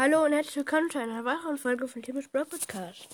Hallo 0.00 0.24
und 0.24 0.32
herzlich 0.32 0.54
willkommen 0.54 0.88
zu 0.90 1.00
einer 1.00 1.24
weiteren 1.24 1.58
Folge 1.58 1.88
von 1.88 2.00
Timus 2.00 2.28
Blog 2.28 2.48
Podcast. 2.50 3.08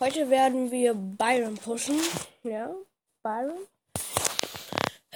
Heute 0.00 0.30
werden 0.30 0.70
wir 0.70 0.94
Byron 0.94 1.54
pushen. 1.58 2.00
Ja, 2.42 2.74
Byron. 3.22 3.58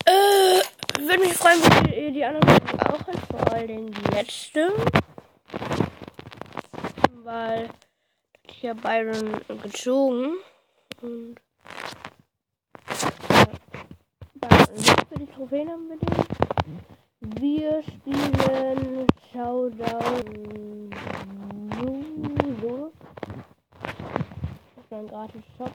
Äh, 0.05 0.61
würde 1.01 1.21
mich 1.21 1.33
freuen, 1.33 1.63
wenn 1.63 1.93
ihr 1.95 2.11
die 2.13 2.23
anderen 2.23 2.47
Folgen 2.51 2.81
auch 2.81 3.07
hört, 3.07 3.27
vor 3.31 3.53
allem 3.55 3.91
die 3.91 4.11
letzte. 4.11 4.71
Weil 7.23 7.71
ich 8.43 8.61
ja 8.61 8.75
Byron 8.75 9.41
gezogen 9.63 10.37
und 11.01 11.37
ja, 13.31 13.47
Byron 14.35 14.77
für 15.09 15.19
die 15.19 15.27
Trophäen 15.27 15.71
haben 15.71 15.89
wir 15.89 15.97
den. 15.97 16.39
Wir 17.41 17.83
spielen 17.83 19.07
Showdown 19.33 20.91
Solo. 22.69 22.93
Das 24.77 24.85
ist 24.85 24.93
ein 24.93 25.07
gratis 25.09 25.43
Shop. 25.57 25.73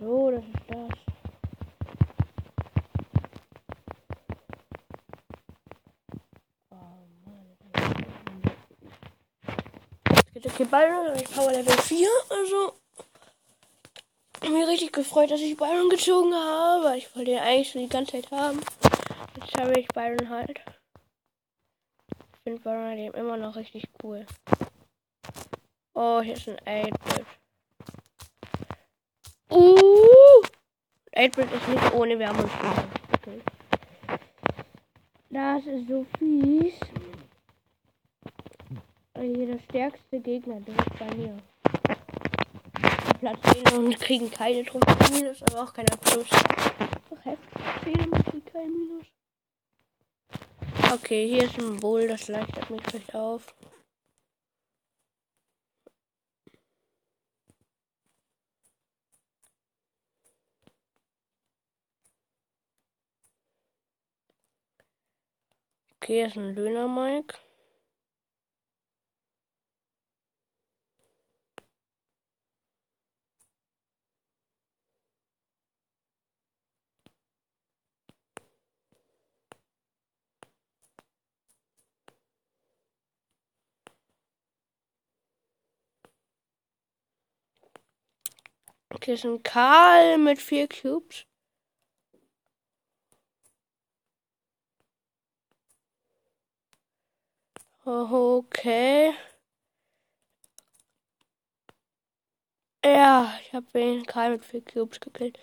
So, 0.00 0.30
das 0.30 0.44
ist 0.44 0.54
das. 0.68 0.98
Oh 6.70 6.76
Mann. 7.24 7.56
Okay, 10.44 10.64
Byron, 10.64 11.16
ich 11.16 11.30
Power 11.30 11.52
Level 11.52 11.72
4, 11.72 12.08
also 12.30 12.74
mir 14.50 14.68
richtig 14.68 14.92
gefreut, 14.92 15.30
dass 15.30 15.40
ich 15.40 15.56
Byron 15.56 15.88
gezogen 15.88 16.34
habe. 16.34 16.96
Ich 16.96 17.14
wollte 17.16 17.32
ihn 17.32 17.38
eigentlich 17.38 17.70
schon 17.70 17.82
die 17.82 17.88
ganze 17.88 18.12
Zeit 18.12 18.30
haben. 18.30 18.60
Jetzt 19.54 19.68
habe 19.68 19.78
ich 19.78 19.86
Byron 19.88 20.28
halt. 20.30 20.60
Ich 22.08 22.40
finde 22.42 22.60
Byron 22.60 22.98
eben 22.98 23.14
immer 23.14 23.36
noch 23.36 23.54
richtig 23.54 23.84
cool. 24.02 24.26
Oh, 25.92 26.20
hier 26.20 26.34
ist 26.34 26.48
ein 26.48 26.90
8-Bit. 26.90 27.26
Uh! 29.50 30.42
8-Bit 31.14 31.52
ist 31.52 31.68
nicht 31.68 31.92
ohne. 31.92 32.14
Okay. 32.14 33.40
Das 35.30 35.64
ist 35.66 35.86
so 35.88 36.04
fies. 36.18 36.74
Hier 39.16 39.46
der 39.46 39.60
stärkste 39.60 40.18
Gegner, 40.18 40.60
der 40.62 40.74
ist 40.74 40.98
bei 40.98 41.14
mir. 41.14 41.38
Platz 43.20 43.38
10 43.52 43.78
und 43.78 44.00
kriegen 44.00 44.28
keine 44.32 44.64
Trophäe 44.64 45.12
Minus, 45.12 45.44
aber 45.44 45.62
auch 45.62 45.72
keine 45.72 45.96
Plus. 46.00 46.28
Doch 46.28 47.24
heftig, 47.24 47.62
kriegen 47.82 48.10
kein 48.52 48.72
Minus. 48.72 49.13
Okay, 50.94 51.26
hier 51.26 51.44
ist 51.46 51.58
ein 51.58 51.80
Bull, 51.80 52.06
das 52.06 52.28
leichtet 52.28 52.70
mich 52.70 52.80
recht 52.94 53.14
auf. 53.16 53.52
Okay, 65.96 66.14
hier 66.14 66.26
ist 66.28 66.36
ein 66.36 66.54
Döner 66.54 66.86
Mike. 66.86 67.34
Okay, 89.04 89.12
ist 89.12 89.26
ein 89.26 89.42
Karl 89.42 90.16
mit 90.16 90.40
vier 90.40 90.66
Cubes. 90.66 91.26
Okay. 97.86 99.14
Ja, 102.82 103.38
ich 103.42 103.52
habe 103.52 103.66
den 103.74 104.06
Karl 104.06 104.30
mit 104.32 104.44
vier 104.46 104.62
Cubes 104.64 105.00
gekillt. 105.00 105.38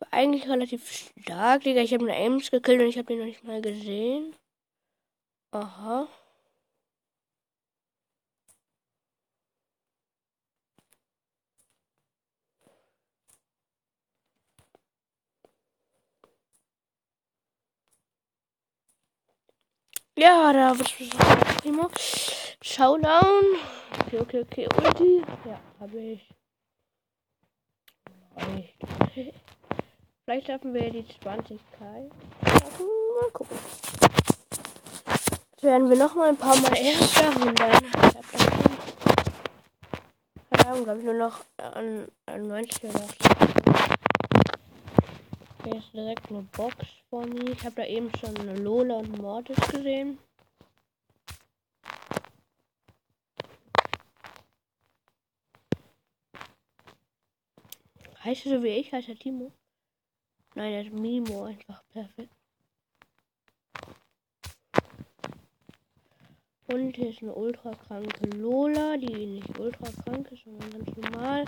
War 0.00 0.12
eigentlich 0.12 0.46
relativ 0.46 0.90
stark, 0.90 1.62
Digga. 1.64 1.80
Ich 1.80 1.94
habe 1.94 2.10
einen 2.10 2.34
Ames 2.34 2.50
gekillt 2.50 2.80
und 2.82 2.86
ich 2.88 2.98
habe 2.98 3.06
den 3.06 3.18
noch 3.20 3.24
nicht 3.24 3.44
mal 3.44 3.62
gesehen. 3.62 4.36
Aha. 5.52 6.08
Ja, 20.18 20.52
da 20.52 20.76
wird 20.76 20.92
prima. 21.62 21.88
Showdown. 22.60 23.44
Okay, 24.06 24.18
okay, 24.18 24.40
okay. 24.40 24.68
Ulti. 24.76 25.22
Ja, 25.44 25.60
habe 25.78 25.96
ich. 25.96 26.28
Reicht. 28.34 28.74
Vielleicht 30.24 30.46
schaffen 30.48 30.74
wir 30.74 30.90
die 30.90 31.04
20k. 31.04 31.60
Mal 31.80 33.30
gucken. 33.32 33.58
Jetzt 35.52 35.62
werden 35.62 35.88
wir 35.88 35.96
noch 35.96 36.16
mal 36.16 36.30
ein 36.30 36.36
paar 36.36 36.56
Mal 36.56 36.76
Erster 36.76 37.28
und 37.40 37.56
dann. 37.60 37.84
Ich 40.52 40.84
glaube 40.84 40.98
ich, 40.98 41.04
nur 41.04 41.14
noch 41.14 41.44
an, 41.58 42.08
an 42.26 42.48
90 42.48 42.84
oder 42.84 43.06
80. 45.68 45.72
Hier 45.72 45.78
ist 45.78 45.92
direkt 45.92 46.30
eine 46.30 46.42
Box 46.56 46.74
vor 47.10 47.26
mir. 47.26 47.52
Ich 47.52 47.64
habe 47.64 47.76
da 47.76 47.84
eben 47.84 48.10
schon 48.18 48.36
eine 48.38 48.56
Lola 48.56 48.96
und 48.96 49.18
Mortis 49.18 49.56
gesehen. 49.70 50.18
Heißt 58.24 58.46
er 58.46 58.58
so 58.58 58.62
wie 58.62 58.68
ich? 58.68 58.92
Heißt 58.92 59.08
er 59.08 59.18
Timo? 59.18 59.52
Nein, 60.54 60.72
er 60.72 60.82
ist 60.82 60.92
Mimo 60.92 61.44
einfach 61.44 61.82
perfekt. 61.92 62.32
Und 66.66 66.96
hier 66.96 67.08
ist 67.08 67.22
eine 67.22 67.34
ultra 67.34 67.70
kranke 67.70 68.28
Lola, 68.36 68.96
die 68.98 69.26
nicht 69.26 69.58
ultra 69.58 69.90
krank 70.02 70.30
ist, 70.32 70.44
sondern 70.44 70.70
ganz 70.70 70.96
normal. 70.96 71.44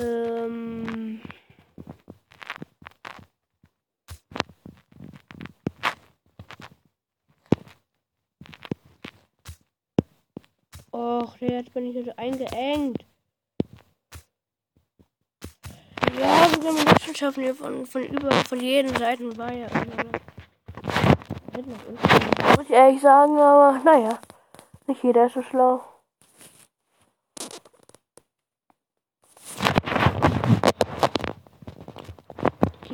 Ähm. 0.00 1.20
Och, 10.90 11.36
jetzt 11.40 11.74
bin 11.74 11.86
ich 11.86 11.94
jetzt 11.94 12.18
eingeengt. 12.18 13.04
Ja, 16.18 16.46
wir 16.50 16.58
können 16.60 16.84
das 16.84 17.02
schon 17.04 17.14
schaffen 17.14 17.42
hier 17.42 17.54
von, 17.54 17.86
von 17.86 18.02
über, 18.04 18.30
von 18.32 18.60
jeden 18.60 18.94
Seiten 18.96 19.36
war 19.36 19.52
ja 19.52 19.66
Muss 22.56 22.64
ich 22.64 22.70
ehrlich 22.70 23.00
sagen, 23.00 23.38
aber 23.38 23.80
naja. 23.84 24.18
Nicht 24.86 25.02
jeder 25.02 25.26
ist 25.26 25.34
so 25.34 25.42
schlau. 25.42 25.91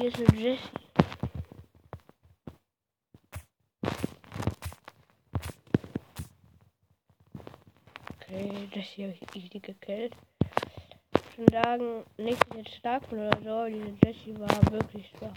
Hier 0.09 0.25
ist 0.25 0.31
eine 0.31 0.41
Jessie. 0.41 0.69
Okay, 8.15 8.69
Jessie 8.73 9.03
habe 9.05 9.13
ich 9.13 9.37
easy 9.37 9.59
gekillt. 9.59 10.17
Schon 11.37 11.47
sagen, 11.49 12.05
nicht 12.17 12.43
jetzt 12.55 12.75
stark 12.77 13.03
oder 13.13 13.31
so, 13.45 13.67
diese 13.67 13.99
Jessie 14.03 14.39
war 14.39 14.73
wirklich 14.73 15.11
schwach. 15.11 15.35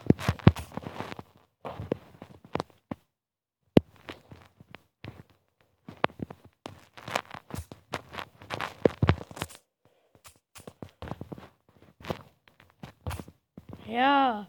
Ja. 13.86 14.48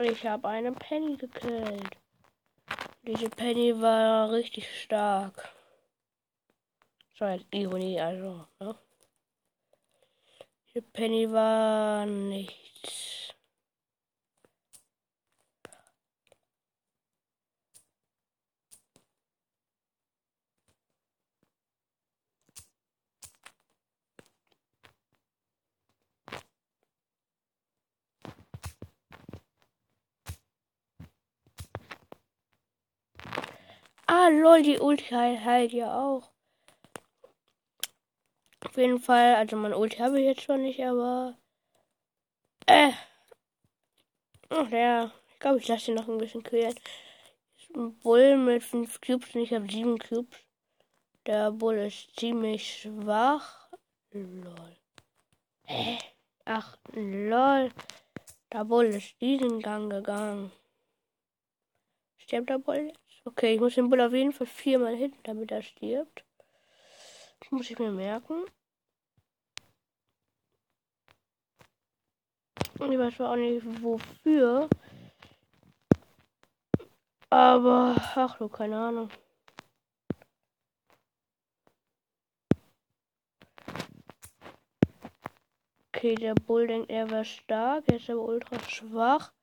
Ich 0.00 0.24
habe 0.24 0.48
einen 0.48 0.76
Penny 0.76 1.16
gekillt. 1.16 1.98
Diese 3.02 3.28
Penny 3.28 3.80
war 3.80 4.30
richtig 4.30 4.68
stark. 4.82 5.52
So 7.18 7.24
als 7.24 7.42
halt 7.42 7.54
Ironie, 7.54 8.00
also, 8.00 8.46
ne? 8.60 8.78
Diese 10.68 10.82
Penny 10.82 11.28
war 11.32 12.06
nichts. 12.06 13.07
Lol, 34.58 34.64
die 34.64 34.80
Ulti 34.80 35.14
halt, 35.14 35.44
halt 35.44 35.72
ja 35.72 36.00
auch. 36.00 36.32
Auf 38.64 38.76
jeden 38.76 38.98
Fall, 38.98 39.36
also 39.36 39.56
mein 39.56 39.72
Ulti 39.72 39.98
habe 39.98 40.18
ich 40.18 40.26
jetzt 40.26 40.42
schon 40.42 40.62
nicht, 40.62 40.82
aber. 40.82 41.38
Äh. 42.66 42.90
Ach 44.48 44.68
ja, 44.70 45.12
ich 45.28 45.38
glaube, 45.38 45.58
ich 45.58 45.68
lasse 45.68 45.92
ihn 45.92 45.94
noch 45.94 46.08
ein 46.08 46.18
bisschen 46.18 46.42
quälen. 46.42 46.74
Ein 47.76 47.96
Bull 48.00 48.36
mit 48.36 48.64
5 48.64 49.00
Cubes 49.00 49.32
und 49.34 49.42
ich 49.42 49.52
habe 49.52 49.70
7 49.70 49.96
Cubes. 49.96 50.40
Der 51.26 51.52
Bull 51.52 51.76
ist 51.76 52.18
ziemlich 52.18 52.80
schwach. 52.80 53.70
Lol. 54.10 54.76
Hä? 55.66 55.98
Ach, 56.46 56.76
lol. 56.94 57.70
Der 58.52 58.64
Bull 58.64 58.86
ist 58.86 59.20
diesen 59.20 59.60
Gang 59.60 59.88
gegangen. 59.88 60.50
Stirbt 62.16 62.50
der 62.50 62.58
Bull 62.58 62.88
jetzt? 62.88 63.07
Okay, 63.28 63.54
ich 63.56 63.60
muss 63.60 63.74
den 63.74 63.90
Bull 63.90 64.00
auf 64.00 64.14
jeden 64.14 64.32
Fall 64.32 64.46
viermal 64.46 64.96
hitten, 64.96 65.18
damit 65.24 65.50
er 65.52 65.60
stirbt. 65.60 66.24
Das 67.40 67.50
muss 67.50 67.70
ich 67.70 67.78
mir 67.78 67.90
merken. 67.90 68.46
Ich 72.74 72.98
weiß 72.98 73.16
zwar 73.16 73.32
auch 73.32 73.36
nicht 73.36 73.82
wofür. 73.82 74.70
Aber, 77.28 77.96
ach 78.14 78.38
du, 78.38 78.48
keine 78.48 78.78
Ahnung. 78.78 79.10
Okay, 85.92 86.14
der 86.14 86.34
Bull 86.34 86.66
denkt, 86.66 86.88
er 86.88 87.10
wäre 87.10 87.26
stark. 87.26 87.84
Er 87.88 87.96
ist 87.96 88.08
aber 88.08 88.22
ultra 88.22 88.58
schwach. 88.60 89.34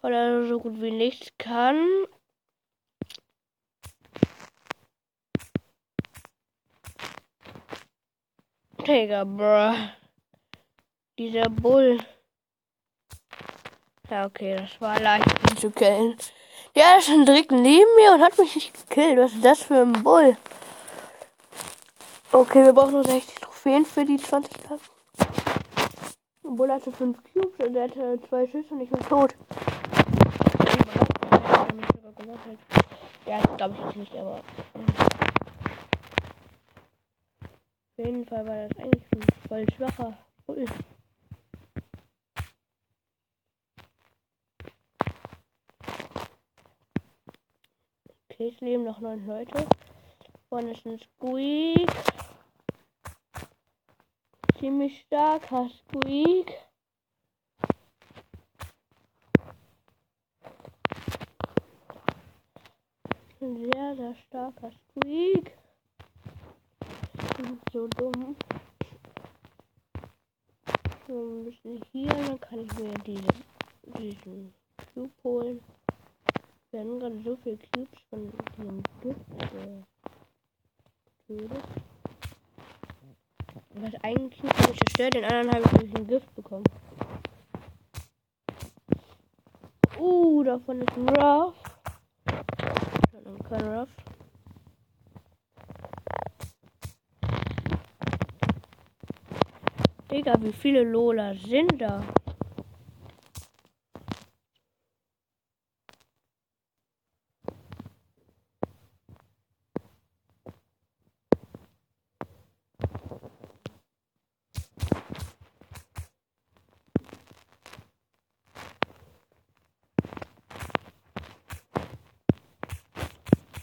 Weil 0.00 0.12
er 0.12 0.46
so 0.48 0.58
gut 0.58 0.80
wie 0.80 0.90
nichts 0.90 1.30
kann. 1.38 1.86
Digga, 8.86 9.24
bruh. 9.24 9.74
Dieser 11.18 11.48
Bull. 11.48 11.98
Ja, 14.08 14.26
okay, 14.26 14.54
das 14.54 14.80
war 14.80 15.00
leicht, 15.00 15.26
ihn 15.50 15.56
zu 15.56 15.72
killen. 15.72 16.16
Der 16.76 16.98
ist 16.98 17.06
schon 17.06 17.26
direkt 17.26 17.50
neben 17.50 17.94
mir 17.96 18.12
und 18.12 18.22
hat 18.22 18.38
mich 18.38 18.54
nicht 18.54 18.88
gekillt. 18.88 19.18
Was 19.18 19.32
ist 19.32 19.44
das 19.44 19.62
für 19.64 19.80
ein 19.80 20.04
Bull? 20.04 20.36
Okay, 22.30 22.64
wir 22.64 22.72
brauchen 22.72 22.92
noch 22.92 23.04
60 23.04 23.34
Trophäen 23.40 23.84
für 23.84 24.04
die 24.04 24.18
20 24.18 24.52
Klassen. 24.52 24.84
Der 26.44 26.50
Bull 26.50 26.70
hatte 26.70 26.92
5 26.92 27.18
Cubes 27.32 27.66
und 27.66 27.74
er 27.74 27.84
hatte 27.84 28.20
zwei 28.28 28.46
Schüsse 28.46 28.72
und 28.72 28.82
ich 28.82 28.90
bin 28.90 29.00
tot. 29.00 29.34
Ja, 33.26 33.40
das 33.40 33.56
glaube 33.56 33.74
ich 33.90 33.96
nicht, 33.96 34.14
aber. 34.14 34.40
Auf 37.98 38.04
jeden 38.04 38.26
Fall 38.26 38.46
war 38.46 38.68
das 38.68 38.78
eigentlich 38.78 39.10
ein 39.10 39.48
voll 39.48 39.66
schwacher 39.74 40.18
Bull. 40.46 40.66
Okay, 48.28 48.48
es 48.48 48.60
leben 48.60 48.84
noch 48.84 49.00
neun 49.00 49.26
Leute. 49.26 49.66
Vorne 50.50 50.72
ist 50.72 50.84
ein 50.84 50.98
Squeak. 50.98 51.90
Ziemlich 54.58 55.00
starker 55.00 55.70
Squeak. 55.70 56.52
Ein 63.40 63.56
sehr, 63.72 63.96
sehr 63.96 64.14
starker 64.16 64.70
Squeak 64.70 65.56
so 67.72 67.86
dumm. 67.88 68.36
So 71.06 71.14
ein 71.14 71.44
bisschen 71.44 71.80
hier, 71.92 72.08
dann 72.08 72.40
kann 72.40 72.60
ich 72.60 72.72
mir 72.78 72.94
diese, 73.06 73.28
diesen 73.98 74.54
Cube 74.94 75.10
holen. 75.22 75.60
Wir 76.70 76.80
haben 76.80 76.98
gerade 76.98 77.22
so 77.22 77.36
viele 77.42 77.58
Cubes 77.58 78.00
von 78.10 78.32
diesem 78.56 78.82
Gift. 79.00 79.20
Was 83.74 83.94
einen 84.02 84.30
Cube 84.30 84.56
habe 84.56 84.72
ich 84.72 84.78
zerstört, 84.78 85.14
den 85.14 85.24
anderen 85.24 85.54
habe 85.54 85.64
ich 85.64 85.80
durch 85.80 85.94
ein 85.96 86.06
Gift 86.06 86.34
bekommen. 86.34 86.64
Uh, 89.98 90.42
davon 90.42 90.80
ist 90.80 90.96
ein 90.96 91.08
Ruff. 91.10 91.54
Kein 93.48 93.68
Ruff. 93.68 93.88
Digga, 100.08 100.34
wie 100.40 100.52
viele 100.52 100.84
Lola 100.84 101.34
sind 101.34 101.80
da? 101.80 102.00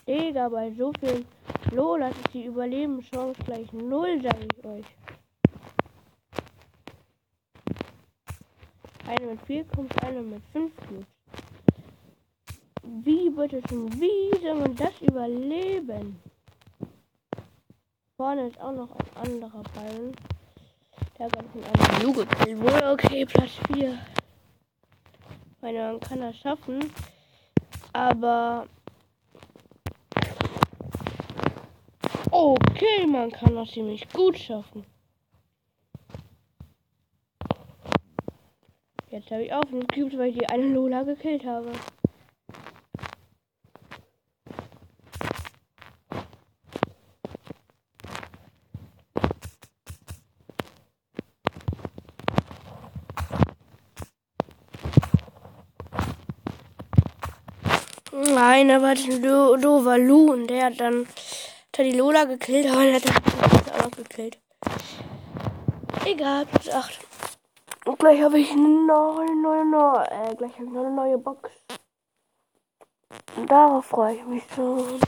Digga, 0.06 0.50
bei 0.50 0.72
so 0.72 0.92
vielen 1.00 1.26
Lola 1.72 2.10
ist 2.10 2.34
die 2.34 2.46
Überlebenschance 2.46 3.42
gleich 3.46 3.72
null, 3.72 4.20
sag 4.22 4.36
ich 4.44 4.66
euch. 4.66 5.03
Eine 9.16 9.28
mit 9.28 9.42
4 9.46 9.64
Cubes, 9.66 9.96
eine 10.02 10.22
mit 10.24 10.42
5 10.54 10.76
Cubes. 10.76 11.06
Wie 12.82 13.30
bitte 13.30 13.62
schon, 13.70 13.94
wie 14.02 14.42
soll 14.42 14.56
man 14.56 14.76
das 14.76 15.00
überleben? 15.02 16.20
Vorne 18.18 18.48
ist 18.48 18.60
auch 18.60 18.72
noch 18.72 18.90
ein 18.90 19.28
anderer 19.28 19.62
Ball. 19.76 20.14
Der 21.20 21.28
hat 21.28 21.36
von 21.36 21.64
einem 21.64 22.02
Lu 22.02 22.14
gekillt 22.14 22.60
wurde. 22.60 22.92
Okay, 22.92 23.26
Platz 23.28 23.52
4. 23.72 24.00
Meine, 25.62 25.92
man 25.92 26.00
kann 26.00 26.22
das 26.22 26.36
schaffen. 26.38 26.92
Aber. 27.94 28.66
Okay, 32.32 33.06
man 33.06 33.30
kann 33.30 33.54
das 33.54 33.70
ziemlich 33.70 34.10
gut 34.10 34.40
schaffen. 34.40 34.84
Jetzt 39.14 39.30
habe 39.30 39.44
ich 39.44 39.54
auch 39.54 39.62
fünf 39.70 39.86
Cubes, 39.94 40.18
weil 40.18 40.30
ich 40.30 40.40
die 40.40 40.50
eine 40.50 40.66
Lola 40.70 41.04
gekillt 41.04 41.46
habe. 41.46 41.72
Nein, 58.12 58.70
da 58.70 58.82
war 58.82 58.90
ein 58.90 59.22
Do 59.22 59.58
doofer 59.58 60.00
Lu 60.00 60.32
und 60.32 60.48
der 60.48 60.66
hat 60.66 60.80
dann 60.80 61.06
hat 61.06 61.86
die 61.86 61.92
Lola 61.92 62.24
gekillt, 62.24 62.66
aber 62.66 62.82
der 62.82 62.96
hat 62.96 63.06
dann 63.06 63.76
auch 63.76 63.84
noch 63.84 63.92
gekillt. 63.92 64.40
Egal, 66.04 66.48
Platz 66.48 66.68
8. 66.68 67.13
Gleich 68.04 68.22
habe 68.22 68.38
ich 68.38 68.54
neue, 68.54 69.34
neue, 69.34 69.66
neue, 69.66 70.12
äh, 70.12 70.36
gleich 70.36 70.52
habe 70.56 70.66
ich 70.66 70.72
noch 70.72 70.84
eine 70.84 70.94
neue 70.94 71.18
Box. 71.18 71.50
Und 73.38 73.50
darauf 73.50 73.86
freue 73.86 74.16
ich 74.16 74.26
mich 74.26 74.44
schon. 74.54 75.00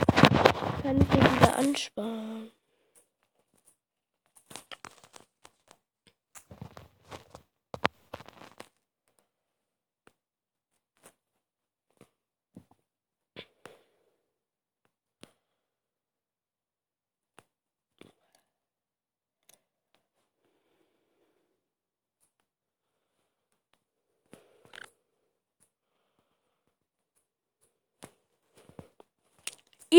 Kann 0.82 0.96
ich 1.02 1.12
wieder 1.12 1.58
ansparen. 1.58 2.55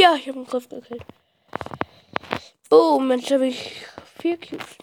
Ja, 0.08 0.16
ich 0.16 0.30
habe 0.30 0.38
einen 0.38 0.48
Griff 0.48 0.70
gekillt. 0.70 1.04
Boom, 2.70 3.12
jetzt 3.12 3.30
habe 3.30 3.48
ich 3.48 3.86
vier 4.18 4.38
Cubes. 4.38 4.78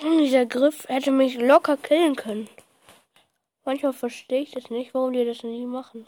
Und 0.00 0.18
dieser 0.18 0.46
Griff 0.46 0.88
hätte 0.88 1.10
mich 1.10 1.36
locker 1.36 1.76
killen 1.76 2.14
können. 2.14 2.48
Manchmal 3.64 3.92
verstehe 3.92 4.42
ich 4.42 4.52
das 4.52 4.70
nicht, 4.70 4.94
warum 4.94 5.12
die 5.12 5.24
das 5.24 5.42
nicht 5.42 5.66
machen. 5.66 6.06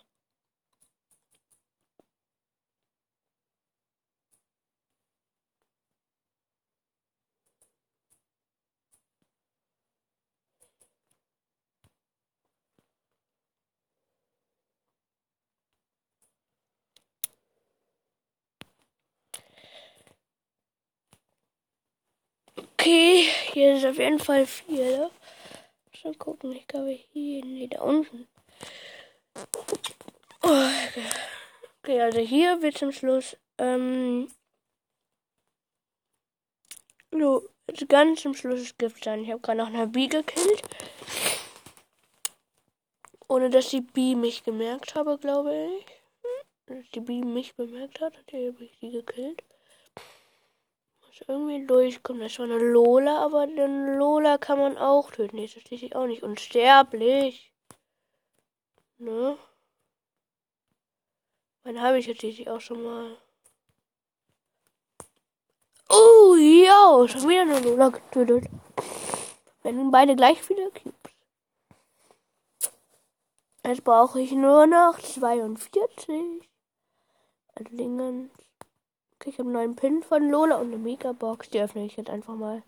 Okay, 22.86 23.26
hier 23.56 23.74
ist 23.74 23.86
auf 23.86 23.96
jeden 23.96 24.18
Fall 24.18 24.46
viel. 24.46 25.08
Schon 25.94 26.18
gucken, 26.18 26.52
ich 26.52 26.66
glaube 26.66 26.90
hier, 26.90 27.42
nee, 27.42 27.68
da 27.68 27.80
unten. 27.80 28.28
Oh, 30.42 30.68
okay, 31.78 32.02
also 32.02 32.18
hier 32.18 32.60
wird 32.60 32.76
zum 32.76 32.92
Schluss, 32.92 33.38
ähm, 33.56 34.28
so, 37.10 37.48
ganz 37.88 38.20
zum 38.20 38.34
Schluss 38.34 38.60
ist 38.60 38.78
Gift 38.78 39.02
sein. 39.04 39.24
Ich 39.24 39.30
habe 39.30 39.40
gerade 39.40 39.56
noch 39.56 39.68
eine 39.68 39.86
Bee 39.86 40.08
gekillt. 40.08 40.62
Ohne 43.26 43.48
dass 43.48 43.70
die 43.70 43.80
Bee 43.80 44.16
mich 44.16 44.44
gemerkt 44.44 44.94
habe, 44.94 45.16
glaube 45.16 45.70
ich. 45.78 45.86
Dass 46.66 46.90
die 46.90 47.00
Bee 47.00 47.22
mich 47.22 47.54
bemerkt 47.54 48.02
hat, 48.02 48.18
hat 48.18 48.30
die 48.32 48.90
gekillt 48.90 49.42
irgendwie 51.26 51.66
durchkommen. 51.66 52.22
Das 52.22 52.38
war 52.38 52.46
eine 52.46 52.58
Lola, 52.58 53.24
aber 53.24 53.46
den 53.46 53.96
Lola 53.98 54.38
kann 54.38 54.58
man 54.58 54.76
auch 54.76 55.10
töten. 55.10 55.36
Nee, 55.36 55.48
verstehe 55.48 55.78
ich 55.78 55.94
auch 55.96 56.06
nicht. 56.06 56.22
Unsterblich. 56.22 57.52
Ne? 58.98 59.36
Wann 61.64 61.80
habe 61.80 61.98
ich 61.98 62.06
jetzt 62.06 62.48
auch 62.48 62.60
schon 62.60 62.82
mal. 62.82 63.16
Oh, 65.88 66.34
ja, 66.36 67.06
schon 67.08 67.28
wieder 67.28 67.42
eine 67.42 67.60
Lola 67.60 67.88
getötet. 67.88 68.50
Wenn 69.62 69.90
beide 69.90 70.16
gleich 70.16 70.42
viele 70.42 70.70
Cubes. 70.70 70.94
Jetzt 73.64 73.82
brauche 73.82 74.20
ich 74.20 74.30
nur 74.30 74.66
noch 74.66 75.00
42. 75.00 76.48
Also 77.54 77.76
Dingens. 77.76 78.30
Ich 79.26 79.40
habe 79.40 79.48
einen 79.48 79.54
neuen 79.54 79.74
Pin 79.74 80.04
von 80.04 80.30
Lola 80.30 80.54
und 80.56 80.68
eine 80.68 80.78
Megabox. 80.78 81.50
Die 81.50 81.60
öffne 81.60 81.84
ich 81.84 81.96
jetzt 81.96 82.10
einfach 82.10 82.34
mal. 82.34 82.62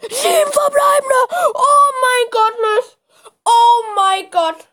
Sieben 0.00 0.52
verbleibende! 0.52 1.14
Oh 1.54 1.90
mein 2.02 2.30
Gott! 2.30 2.98
Oh 3.44 3.84
mein 3.96 4.30
Gott! 4.30 4.68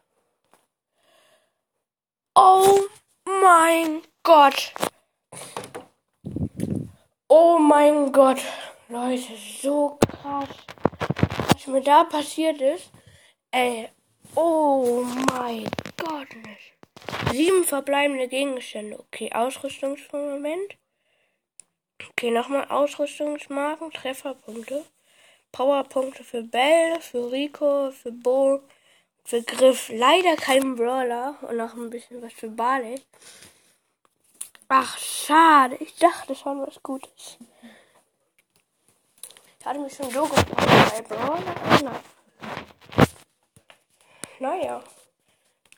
Oh 2.35 2.79
mein 3.41 4.01
Gott! 4.21 4.73
Oh 7.27 7.57
mein 7.57 8.11
Gott! 8.11 8.41
Leute, 8.87 9.33
so 9.63 9.97
krass. 10.07 10.49
Was 11.53 11.65
mir 11.65 11.81
da 11.81 12.03
passiert 12.03 12.61
ist. 12.61 12.91
Ey. 13.49 13.89
Oh 14.35 15.03
mein 15.31 15.67
Gott. 15.97 16.27
Sieben 17.31 17.63
verbleibende 17.63 18.27
Gegenstände. 18.27 18.99
Okay, 18.99 19.31
Ausrüstungsmoment. 19.33 20.77
Okay, 22.01 22.31
nochmal 22.31 22.65
Ausrüstungsmarken, 22.69 23.91
Trefferpunkte. 23.91 24.85
Powerpunkte 25.51 26.23
für 26.23 26.43
Bell, 26.43 26.99
für 26.99 27.31
Rico, 27.31 27.91
für 27.91 28.11
Bo, 28.11 28.61
für 29.23 29.41
Griff. 29.43 29.89
Leider 29.89 30.35
kein 30.35 30.75
Brawler 30.75 31.37
und 31.41 31.57
noch 31.57 31.73
ein 31.75 31.89
bisschen 31.89 32.21
was 32.21 32.33
für 32.33 32.49
Barley. 32.49 33.01
Ach, 34.67 34.97
schade. 34.97 35.77
Ich 35.79 35.95
dachte 35.95 36.35
schon 36.35 36.65
was 36.65 36.81
Gutes. 36.81 37.37
Ich 39.59 39.65
hatte 39.65 39.79
mich 39.79 39.93
schon 39.93 40.09
so 40.09 40.23
gefreut 40.23 40.87
bei 40.89 41.01
Brawler. 41.03 42.01
Naja 44.39 44.83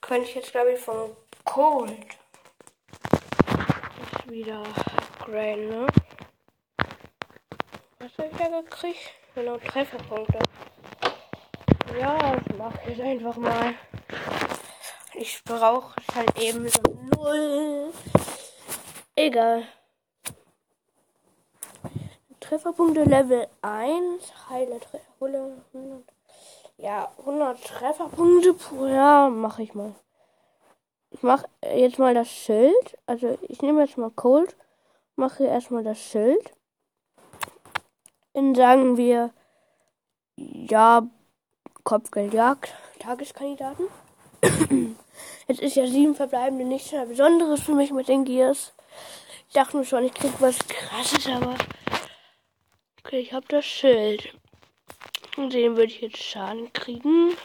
könnte 0.05 0.29
ich 0.29 0.35
jetzt, 0.35 0.51
glaube 0.51 0.73
ich, 0.73 0.79
von 0.79 1.15
Cold. 1.43 2.17
Ist 4.13 4.29
wieder 4.29 4.63
Grain, 5.25 5.69
ne? 5.69 5.87
Was 7.97 8.11
habe 8.19 8.29
ich 8.31 8.37
da 8.37 8.61
gekriegt? 8.61 8.99
Genau, 9.33 9.57
Trefferpunkte. 9.57 10.37
Ja, 11.99 12.37
ich 12.37 12.55
mache 12.55 12.79
jetzt 12.87 13.01
einfach 13.01 13.35
mal. 13.37 13.73
Ich 15.15 15.43
brauche 15.43 15.95
halt 16.13 16.39
eben 16.39 16.69
so 16.69 16.81
null. 17.15 17.91
Egal. 19.15 19.63
Trefferpunkte 22.39 23.05
Level 23.05 23.47
1. 23.63 24.49
Heile 24.49 24.79
Trefferpunkte. 24.79 26.03
Ja, 26.77 27.11
100 27.17 27.63
Trefferpunkte 27.63 28.53
pro 28.53 28.85
Jahr 28.85 29.31
mache 29.31 29.63
ich 29.63 29.73
mal. 29.73 29.95
Ich 31.09 31.23
mache 31.23 31.47
jetzt 31.63 31.97
mal 31.97 32.13
das 32.13 32.29
Schild. 32.29 32.97
Also 33.07 33.39
ich 33.41 33.63
nehme 33.63 33.81
jetzt 33.81 33.97
mal 33.97 34.11
Cold. 34.11 34.55
Mache 35.15 35.45
erstmal 35.45 35.83
das 35.83 35.99
Schild. 35.99 36.53
In 38.33 38.53
sagen 38.53 38.97
wir 38.97 39.33
ja 40.35 41.07
Kopfgeldjagd 41.83 42.73
Tageskandidaten. 42.99 43.87
Jetzt 45.47 45.61
ist 45.61 45.75
ja 45.75 45.87
sieben 45.87 46.15
verbleibende 46.15 46.65
nichts 46.65 46.91
mehr 46.91 47.05
Besonderes 47.05 47.61
für 47.61 47.73
mich 47.73 47.91
mit 47.91 48.07
den 48.07 48.25
Gears. 48.25 48.73
Ich 49.47 49.53
dachte 49.53 49.77
mir 49.77 49.85
schon, 49.85 50.03
ich 50.03 50.13
krieg 50.13 50.33
was 50.39 50.57
krasses, 50.67 51.27
aber 51.27 51.55
okay, 52.99 53.19
ich 53.19 53.31
habe 53.31 53.45
das 53.47 53.65
Schild. 53.65 54.33
Und 55.37 55.53
den 55.53 55.77
würde 55.77 55.91
ich 55.91 56.01
jetzt 56.01 56.21
Schaden 56.21 56.71
kriegen. 56.73 57.35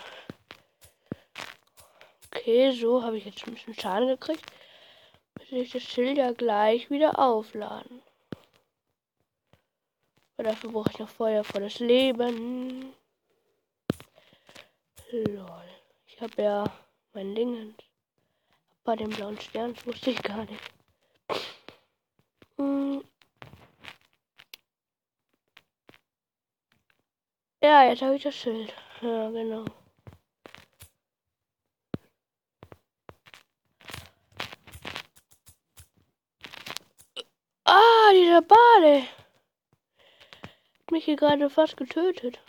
Okay, 2.26 2.72
so 2.72 3.02
habe 3.02 3.18
ich 3.18 3.24
jetzt 3.26 3.46
ein 3.46 3.54
bisschen 3.54 3.74
Schaden 3.74 4.08
gekriegt. 4.08 4.44
Muss 5.40 5.52
ich 5.52 5.72
das 5.72 5.82
Schild 5.82 6.18
ja 6.18 6.32
gleich 6.32 6.90
wieder 6.90 7.18
aufladen. 7.18 8.02
Aber 10.36 10.48
dafür 10.48 10.70
brauche 10.70 10.90
ich 10.90 10.98
noch 10.98 11.08
Feuer 11.08 11.42
vor 11.42 11.60
das 11.60 11.80
Leben. 11.80 12.94
Lol. 15.10 15.64
Ich 16.06 16.20
habe 16.20 16.42
ja 16.42 16.64
mein 17.12 17.34
Ding 17.34 17.74
bei 18.84 18.96
dem 18.96 19.10
blauen 19.10 19.40
Stern, 19.40 19.74
wusste 19.84 20.10
ich 20.10 20.22
gar 20.22 20.44
nicht. 20.44 20.62
Hm. 22.56 23.02
Ja, 27.62 27.84
jetzt 27.84 28.02
habe 28.02 28.16
ich 28.16 28.22
das 28.22 28.34
Schild. 28.34 28.72
Ja, 29.00 29.30
genau. 29.30 29.64
Ah, 37.64 38.12
Hat 38.80 39.04
mich 40.90 41.04
hier 41.04 41.16
gerade 41.16 41.50
fast 41.50 41.76
getötet. 41.76 42.40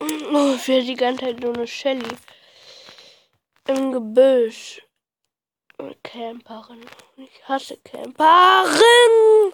Oh, 0.00 0.52
für 0.56 0.80
die 0.80 0.94
ganze 0.94 1.26
Zeit 1.26 1.42
so 1.42 1.52
eine 1.52 1.66
Shelly. 1.66 2.16
Im 3.66 3.92
Gebüsch. 3.92 4.87
Camperin. 6.18 6.84
Ich 7.16 7.48
hasse 7.48 7.76
Camperin! 7.76 9.52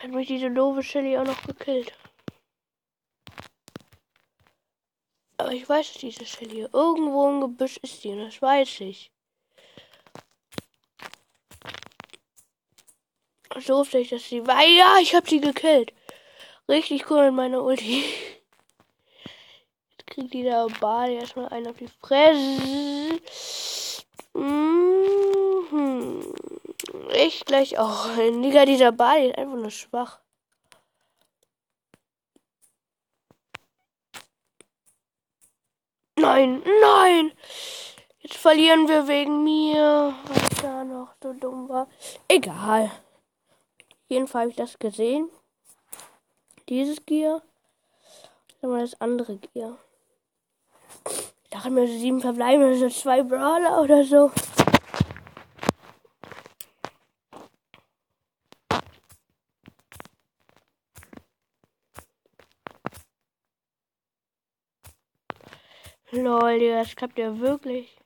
Hat 0.00 0.10
mich 0.10 0.28
diese 0.28 0.52
doofe 0.52 0.84
Shelly 0.84 1.18
auch 1.18 1.24
noch 1.24 1.42
gekillt. 1.42 1.92
Aber 5.36 5.50
ich 5.50 5.68
weiß, 5.68 5.92
dass 5.92 6.00
diese 6.00 6.24
Shelly 6.24 6.68
irgendwo 6.72 7.28
im 7.28 7.40
Gebüsch 7.40 7.78
ist 7.78 8.04
die 8.04 8.10
und 8.10 8.20
das 8.20 8.40
weiß 8.40 8.82
ich. 8.82 9.10
So 13.58 13.78
wusste 13.78 13.98
ich, 13.98 14.10
dass 14.10 14.28
sie 14.28 14.46
war. 14.46 14.64
Ja, 14.64 14.98
ich 15.00 15.12
hab 15.12 15.28
sie 15.28 15.40
gekillt. 15.40 15.92
Richtig 16.68 17.10
cool 17.10 17.26
mit 17.26 17.34
meiner 17.34 17.64
Ulti. 17.64 18.04
Jetzt 19.90 20.06
kriegt 20.06 20.32
dieser 20.34 20.68
Ball 20.80 21.10
erstmal 21.10 21.48
einen 21.48 21.66
auf 21.66 21.78
die 21.78 21.88
Fresse. 22.00 23.19
Ich 27.32 27.44
gleich 27.44 27.78
auch. 27.78 28.08
Digga, 28.16 28.64
dieser 28.64 28.90
Ball 28.90 29.26
ist 29.26 29.38
einfach 29.38 29.54
nur 29.54 29.70
schwach. 29.70 30.18
Nein, 36.16 36.60
nein! 36.80 37.32
Jetzt 38.18 38.36
verlieren 38.36 38.88
wir 38.88 39.06
wegen 39.06 39.44
mir, 39.44 40.12
weil 40.24 40.42
ich 40.50 40.58
da 40.60 40.82
noch 40.82 41.14
so 41.22 41.32
dumm 41.32 41.68
war. 41.68 41.86
Egal. 42.26 42.90
Jedenfalls 44.08 44.42
habe 44.42 44.50
ich 44.50 44.56
das 44.56 44.78
gesehen. 44.80 45.30
Dieses 46.68 47.06
Gear. 47.06 47.42
Dann 48.60 48.72
mal 48.72 48.80
das 48.80 49.00
andere 49.00 49.36
Gear. 49.36 49.78
Ich 51.44 51.50
dachte 51.50 51.70
mir, 51.70 51.86
sieben 51.86 52.20
verbleiben, 52.20 52.76
sind 52.76 52.92
zwei 52.92 53.22
Brawler 53.22 53.80
oder 53.80 54.02
so. 54.02 54.32
Lol, 66.12 66.58
das 66.58 66.96
klappt 66.96 67.18
ja 67.18 67.38
wirklich. 67.38 67.96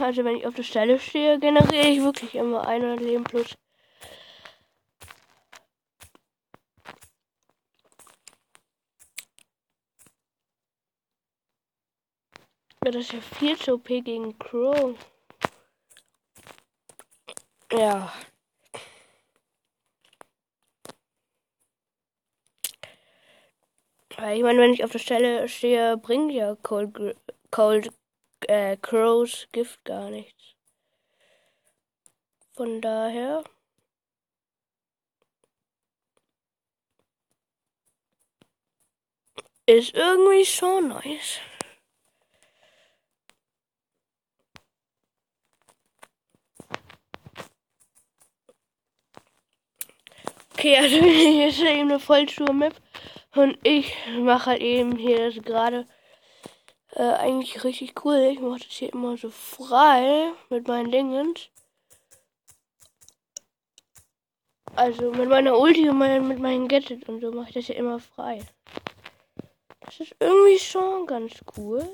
Also 0.00 0.24
wenn 0.24 0.36
ich 0.36 0.46
auf 0.46 0.54
der 0.54 0.62
Stelle 0.62 0.98
stehe, 0.98 1.38
generiere 1.38 1.88
ich 1.88 2.02
wirklich 2.02 2.34
immer 2.34 2.66
100 2.66 3.00
Leben 3.00 3.24
plus. 3.24 3.56
Ja, 12.84 12.90
das 12.90 13.02
ist 13.06 13.12
ja 13.12 13.20
viel 13.20 13.56
zu 13.58 13.74
OP 13.74 13.88
gegen 13.88 14.38
Crow. 14.38 14.94
Ja. 17.72 18.12
Ich 24.18 24.42
meine, 24.42 24.60
wenn 24.60 24.72
ich 24.72 24.82
auf 24.82 24.92
der 24.92 24.98
Stelle 24.98 25.46
stehe, 25.48 25.98
bringt 25.98 26.32
ja 26.32 26.56
Cold, 26.62 27.16
Cold 27.50 27.90
äh, 28.48 28.76
Crows 28.78 29.46
Gift 29.52 29.84
gar 29.84 30.10
nichts. 30.10 30.54
Von 32.54 32.80
daher. 32.80 33.44
Ist 39.66 39.94
irgendwie 39.94 40.44
schon 40.46 40.88
nice. 40.88 41.40
Okay, 50.54 50.76
also 50.80 50.96
hier 51.04 51.48
ist 51.48 51.60
eben 51.60 51.90
eine 51.90 52.00
Vollschuhe-Map. 52.00 52.85
Und 53.36 53.58
ich 53.64 53.94
mache 54.18 54.50
halt 54.50 54.62
eben 54.62 54.96
hier 54.96 55.30
das 55.30 55.44
gerade 55.44 55.86
äh, 56.92 57.02
eigentlich 57.02 57.64
richtig 57.64 58.04
cool. 58.04 58.16
Ich 58.32 58.40
mache 58.40 58.60
das 58.60 58.70
hier 58.70 58.92
immer 58.92 59.16
so 59.18 59.28
frei 59.28 60.32
mit 60.48 60.66
meinen 60.66 60.90
Dingen. 60.90 61.34
Also 64.74 65.10
mit 65.10 65.28
meiner 65.28 65.58
Ulti 65.58 65.88
und 65.88 65.98
mein, 65.98 66.26
mit 66.26 66.38
meinem 66.38 66.66
Gadget 66.66 67.08
und 67.08 67.20
so 67.20 67.30
mache 67.30 67.48
ich 67.48 67.54
das 67.54 67.66
hier 67.66 67.76
immer 67.76 67.98
frei. 67.98 68.42
Das 69.80 70.00
ist 70.00 70.16
irgendwie 70.18 70.58
schon 70.58 71.06
ganz 71.06 71.32
cool. 71.56 71.86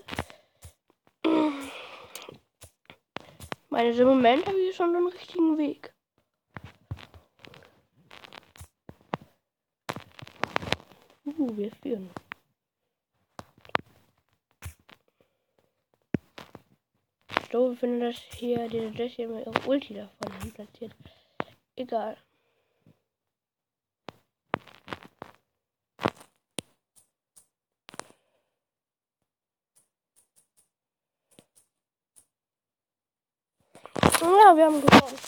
Meine, 3.69 3.91
im 3.91 4.07
Moment 4.07 4.47
habe 4.47 4.59
ich 4.59 4.77
schon 4.77 4.93
den 4.93 5.07
richtigen 5.07 5.59
Weg. 5.59 5.93
Uh, 11.39 11.57
wir 11.57 11.71
führen. 11.83 12.11
Glaube, 17.49 17.77
wenn 17.81 18.01
das 18.01 18.17
hier, 18.37 18.67
Jesse 18.67 19.05
hier 19.05 19.29
mal 19.29 19.41
ihre 19.41 19.69
Ulti 19.69 19.95
davon 19.95 20.53
platziert. 20.53 20.95
Egal. 21.77 22.17
Ja, 34.21 34.57
wir 34.57 34.65
haben 34.67 34.81
gewonnen. 34.81 35.19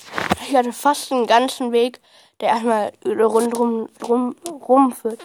Ich 0.48 0.54
hatte 0.54 0.72
fast 0.72 1.10
einen 1.12 1.26
ganzen 1.26 1.72
Weg, 1.72 2.00
der 2.40 2.50
erstmal 2.50 2.92
rundrum 3.04 3.88
rum, 4.02 4.36
rumführt. 4.48 5.20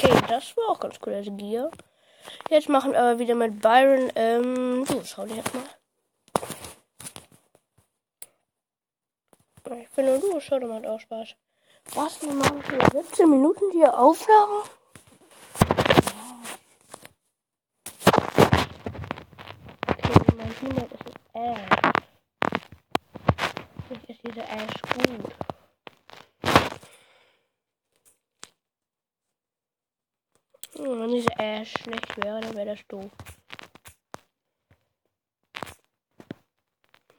Okay, 0.00 0.14
das 0.28 0.56
war 0.56 0.68
auch 0.68 0.78
ganz 0.78 0.94
cool, 1.04 1.12
das 1.12 1.26
Gear. 1.36 1.72
Jetzt 2.50 2.68
machen 2.68 2.92
wir 2.92 3.00
aber 3.00 3.18
wieder 3.18 3.34
mit 3.34 3.60
Byron. 3.60 4.12
Ähm, 4.14 4.84
du, 4.86 5.02
schau 5.04 5.26
dir 5.26 5.34
jetzt 5.34 5.52
mal. 5.52 5.64
Ich 9.80 9.88
finde, 9.88 10.20
du, 10.20 10.38
schau 10.38 10.60
dir 10.60 10.68
mal 10.68 10.86
auch 10.86 11.00
Spaß. 11.00 11.34
Was, 11.94 12.22
wir 12.22 12.32
machen 12.32 12.62
hier 12.70 13.02
17 13.02 13.28
Minuten 13.28 13.72
hier 13.72 13.98
Aufnahme? 13.98 14.62
Okay, 19.88 20.36
mein 20.36 20.56
Teammate 20.60 20.94
ist 20.94 21.06
Ash. 21.34 21.92
Ich 23.90 24.10
ist 24.10 24.20
dieser 24.24 24.44
Ash 24.44 24.80
gut. 24.94 25.57
Ash 31.60 31.72
schlecht 31.82 32.16
wäre, 32.18 32.40
dann 32.40 32.54
wäre 32.54 32.66
das 32.66 32.86
doof. 32.86 33.10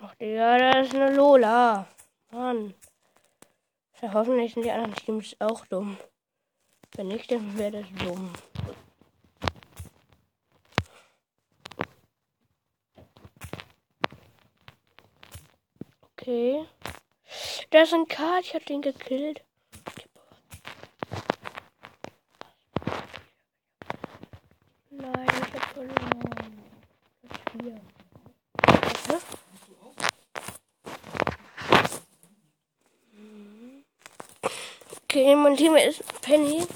Ach, 0.02 0.16
Digga, 0.16 0.58
das 0.58 0.88
ist 0.88 0.96
eine 0.96 1.14
Lola. 1.14 1.90
Mann. 2.32 2.74
Ja, 4.02 4.14
hoffentlich 4.14 4.54
sind 4.54 4.64
die 4.64 4.72
anderen 4.72 4.96
Teams 4.96 5.36
auch 5.40 5.66
dumm. 5.66 5.98
Wenn 6.96 7.10
nicht, 7.10 7.30
dann 7.30 7.58
wäre 7.58 7.82
das 7.82 7.88
dumm. 7.98 8.32
Okay. 16.14 16.66
Da 17.72 17.82
ist 17.82 17.94
ein 17.94 18.08
Kart, 18.08 18.46
ich 18.46 18.56
hab 18.56 18.66
den 18.66 18.82
gekillt. 18.82 19.44
Nein, 25.02 25.28
ich 25.28 25.54
hab 25.54 25.74
verloren. 25.74 26.64
Das 27.22 27.38
hier. 27.62 27.82
Okay, 35.04 35.36
mein 35.36 35.56
Team 35.58 35.76
ist 35.76 36.04
Penny. 36.22 36.68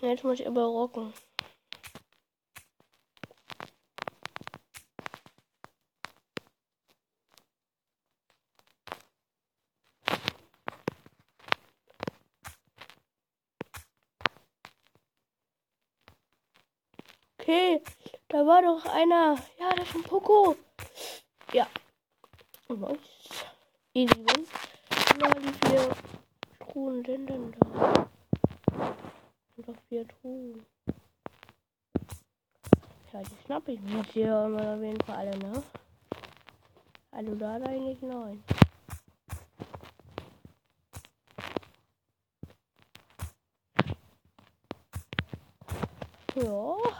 Jetzt 0.00 0.24
muss 0.24 0.40
ich 0.40 0.46
aber 0.46 0.64
rocken. 0.64 1.12
Okay, 17.40 17.82
da 18.28 18.37
war 18.48 18.62
doch 18.62 18.84
einer. 18.86 19.36
Ja, 19.60 19.74
das 19.76 19.88
ist 19.88 19.94
ein 19.94 20.02
Poco. 20.02 20.56
Ja. 21.52 21.66
Nice. 22.68 22.98
Easy 23.92 24.16
win. 24.16 24.46
Ja, 25.20 25.30
die 25.30 25.68
vier 25.68 25.90
Truhen 26.58 27.04
sind 27.04 27.28
denn 27.28 27.54
da? 27.60 28.08
Und 29.56 29.68
doch 29.68 29.74
vier 29.88 30.06
Truhen. 30.08 30.64
Ja, 33.12 33.22
die 33.22 33.44
schnappe 33.44 33.72
ich 33.72 33.80
mir 33.80 34.02
hier 34.12 34.34
auf 34.34 34.82
jeden 34.82 35.00
Fall 35.04 35.16
alle, 35.16 35.38
ne? 35.38 35.62
Also 37.10 37.34
da 37.34 37.54
eigentlich 37.54 38.00
neun. 38.00 38.42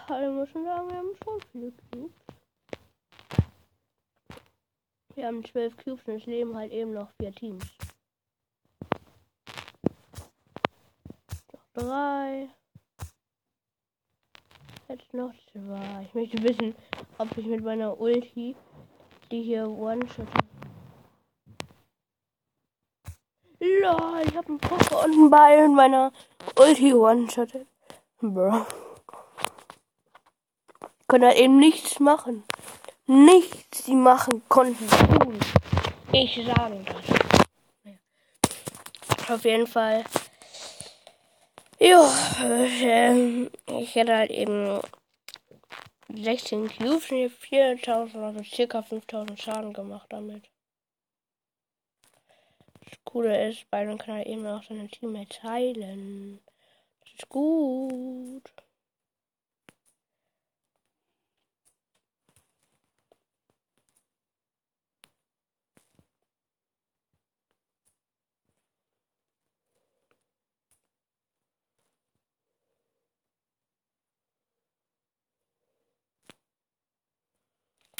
Ja, 0.08 0.14
alle 0.14 0.30
müssen 0.30 0.64
sagen, 0.64 0.90
wir 0.90 0.96
haben 0.96 1.16
schon 1.22 1.40
viele 1.52 1.72
Cubes. 1.72 2.12
Wir 5.14 5.26
haben 5.26 5.44
zwölf 5.44 5.76
Cubes 5.76 6.04
und 6.06 6.14
es 6.14 6.26
leben 6.26 6.56
halt 6.56 6.72
eben 6.72 6.92
noch 6.92 7.10
vier 7.18 7.32
Teams. 7.32 7.64
drei. 11.78 12.48
Jetzt 14.88 15.12
noch 15.14 15.32
zwei. 15.52 16.02
Ich 16.06 16.14
möchte 16.14 16.42
wissen, 16.42 16.74
ob 17.18 17.36
ich 17.36 17.46
mit 17.46 17.62
meiner 17.62 18.00
Ulti 18.00 18.56
die 19.30 19.42
hier 19.42 19.68
one-shot. 19.68 20.26
Lol, 23.60 24.22
ich 24.24 24.36
habe 24.36 24.48
einen 24.48 24.58
Poker 24.58 25.04
und 25.04 25.12
einen 25.12 25.30
Ball 25.30 25.64
in 25.64 25.74
meiner 25.74 26.12
Ulti 26.56 26.94
one-shottet. 26.94 27.66
Bro. 28.20 28.66
Konnte 31.08 31.28
halt 31.28 31.38
eben 31.38 31.58
nichts 31.58 31.98
machen. 32.00 32.44
Nichts 33.06 33.86
sie 33.86 33.94
machen 33.94 34.42
konnten. 34.48 34.86
Ich 36.12 36.34
sage 36.46 36.84
das. 36.84 36.96
Auf 39.30 39.44
jeden 39.44 39.66
Fall. 39.66 40.04
Ja, 41.80 42.06
äh, 42.42 43.48
ich 43.80 43.94
hätte 43.94 44.14
halt 44.16 44.30
eben 44.30 44.80
16 46.14 46.68
Cubes, 46.68 47.06
4000, 47.06 48.16
also 48.16 48.42
circa 48.42 48.82
5000 48.82 49.40
Schaden 49.40 49.72
gemacht 49.72 50.06
damit. 50.10 50.50
Das 52.84 52.98
Coole 53.04 53.48
ist, 53.48 53.70
Byron 53.70 53.96
kann 53.96 54.16
halt 54.16 54.26
eben 54.26 54.46
auch 54.46 54.62
seine 54.62 54.88
Teammates 54.88 55.42
heilen. 55.42 56.40
Das 57.00 57.12
ist 57.14 57.28
gut. 57.30 58.42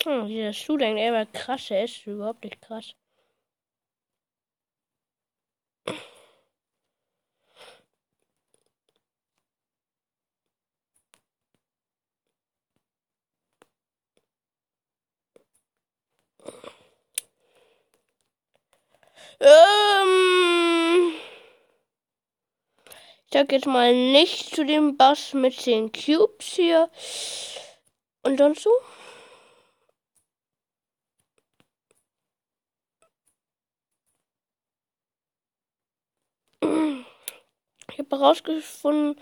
Hm, 0.04 0.26
dieser 0.28 0.52
Schuh 0.52 0.76
denkt, 0.76 1.00
er 1.00 1.12
war 1.12 1.26
krass, 1.26 1.70
er 1.70 1.84
ist 1.84 2.06
überhaupt 2.06 2.44
nicht 2.44 2.60
krass. 2.62 2.94
Ähm, 19.40 21.12
ich 23.26 23.32
sag 23.32 23.52
jetzt 23.52 23.66
mal 23.66 23.94
nicht 23.94 24.54
zu 24.54 24.64
dem 24.64 24.96
Bass 24.96 25.32
mit 25.34 25.64
den 25.66 25.92
Cubes 25.92 26.46
hier. 26.54 26.88
Und 28.22 28.38
sonst 28.38 28.62
so? 28.62 28.70
Ich 37.90 37.97
habe 38.10 38.22
herausgefunden, 38.22 39.20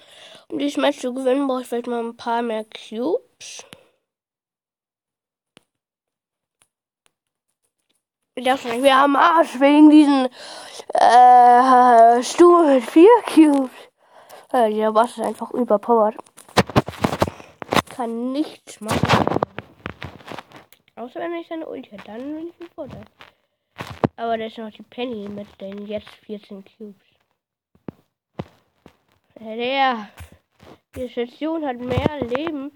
um 0.48 0.58
dieses 0.58 0.76
Match 0.76 1.00
zu 1.00 1.12
gewinnen, 1.12 1.46
brauche 1.46 1.62
ich 1.62 1.66
vielleicht 1.66 1.86
mal 1.86 2.04
ein 2.04 2.16
paar 2.16 2.42
mehr 2.42 2.64
Cubes. 2.64 3.64
Ich 8.34 8.44
dachte 8.44 8.68
nicht, 8.68 8.82
wir 8.82 8.96
haben 8.96 9.16
Arsch 9.16 9.58
wegen 9.60 9.88
diesen 9.88 10.28
äh, 10.92 12.22
Stuhl 12.22 12.66
mit 12.66 12.84
vier 12.84 13.08
Cubes. 13.24 13.70
Äh, 14.52 14.72
der 14.74 14.92
Boss 14.92 15.12
ist 15.12 15.24
einfach 15.24 15.50
überpowered. 15.52 16.16
Kann 17.88 18.32
nichts 18.32 18.80
machen. 18.82 19.40
Außer 20.96 21.20
wenn 21.20 21.34
ich 21.34 21.48
seine 21.48 21.66
Ulti 21.66 21.90
hat, 21.90 22.06
dann 22.06 22.20
bin 22.20 22.48
ich 22.48 22.60
im 22.60 22.68
Vorteil. 22.74 23.04
Aber 24.16 24.36
da 24.36 24.44
ist 24.44 24.58
noch 24.58 24.70
die 24.70 24.82
Penny 24.82 25.28
mit 25.28 25.48
den 25.60 25.86
jetzt 25.86 26.08
14 26.26 26.62
Cubes. 26.76 27.05
Der, 29.38 30.08
die 30.94 31.08
Station 31.10 31.66
hat 31.66 31.76
mehr 31.76 32.20
Leben 32.22 32.72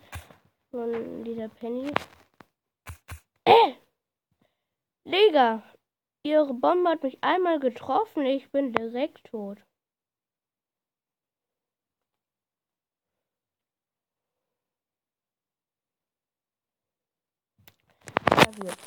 von 0.71 1.25
dieser 1.25 1.49
Penny. 1.49 1.91
Äh! 3.47 3.75
Lega! 5.05 5.63
Ihre 6.23 6.53
Bombe 6.53 6.91
hat 6.91 7.03
mich 7.03 7.17
einmal 7.25 7.59
getroffen. 7.59 8.27
Ich 8.27 8.51
bin 8.53 8.73
direkt 8.75 9.25
tot. 9.25 9.59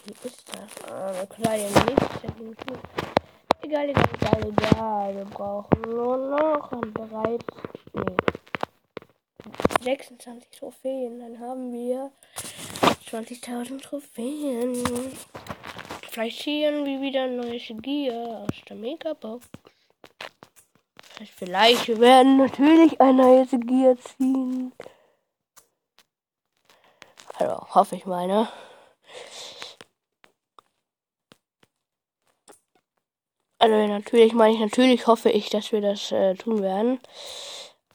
Wie 0.05 0.27
ist 0.27 0.47
das? 0.53 0.91
Ah, 0.91 1.25
klar, 1.25 1.55
ja 1.55 1.69
nichts. 1.69 3.22
Egal, 3.65 3.89
egal, 3.89 4.09
egal, 4.13 4.45
egal. 4.49 5.15
Wir 5.15 5.25
brauchen 5.25 5.81
nur 5.83 6.17
noch 6.17 6.69
drei, 6.69 7.39
nee, 7.93 8.17
26 9.81 10.49
Trophäen. 10.51 11.19
Dann 11.21 11.39
haben 11.39 11.71
wir 11.71 12.11
20.000 13.09 13.81
Trophäen. 13.81 14.83
Vielleicht 16.11 16.41
ziehen 16.41 16.83
wir 16.83 17.01
wieder 17.01 17.23
ein 17.23 17.37
neues 17.37 17.63
Gear 17.81 18.43
aus 18.43 18.61
der 18.67 18.75
Megabox. 18.75 19.47
Vielleicht 21.37 21.87
wir 21.87 21.99
werden 22.01 22.37
natürlich 22.37 22.99
ein 22.99 23.15
neues 23.15 23.49
Gear 23.51 23.95
ziehen. 23.97 24.73
Also, 27.35 27.65
hoffe 27.73 27.95
ich 27.95 28.05
mal, 28.05 28.27
ne? 28.27 28.49
Also 33.63 33.77
natürlich 33.87 34.33
meine 34.33 34.53
ich, 34.55 34.59
natürlich 34.59 35.07
hoffe 35.07 35.29
ich, 35.29 35.49
dass 35.49 35.71
wir 35.71 35.79
das 35.79 36.11
äh, 36.11 36.33
tun 36.35 36.61
werden. 36.61 36.99